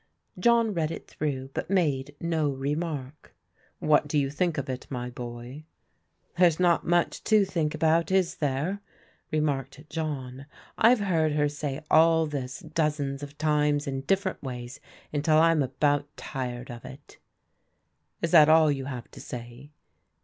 John 0.39 0.73
read 0.73 0.89
it 0.89 1.07
through, 1.07 1.51
but 1.53 1.69
made 1.69 2.15
no 2.19 2.49
remark" 2.49 3.35
What 3.79 4.07
do 4.07 4.17
you 4.17 4.31
think 4.31 4.57
of 4.57 4.67
it, 4.67 4.87
my 4.89 5.11
boy?" 5.11 5.65
"There's 6.39 6.59
not 6.59 6.83
much 6.87 7.23
to 7.25 7.45
think 7.45 7.75
about, 7.75 8.09
is 8.09 8.37
there?" 8.37 8.81
re 9.31 9.39
marked 9.39 9.87
John." 9.91 10.47
I've 10.79 11.01
heard 11.01 11.33
her 11.33 11.47
say 11.47 11.81
all 11.91 12.25
this 12.25 12.61
dozens 12.61 13.21
of 13.21 13.37
times 13.37 13.85
in 13.85 14.01
different 14.01 14.41
ways 14.41 14.79
until 15.13 15.37
I'm 15.37 15.61
about 15.61 16.07
tired 16.17 16.71
of 16.71 16.83
it."" 16.83 17.19
Is 18.23 18.31
that 18.31 18.49
all 18.49 18.71
you 18.71 18.85
have 18.85 19.11
to 19.11 19.21
say 19.21 19.69